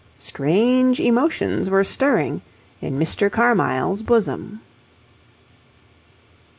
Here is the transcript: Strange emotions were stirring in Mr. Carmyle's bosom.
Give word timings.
Strange 0.17 0.99
emotions 0.99 1.69
were 1.69 1.83
stirring 1.83 2.41
in 2.81 2.97
Mr. 2.97 3.29
Carmyle's 3.31 4.01
bosom. 4.01 4.59